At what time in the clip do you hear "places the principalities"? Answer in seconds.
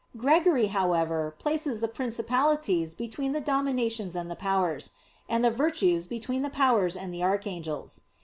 1.37-2.95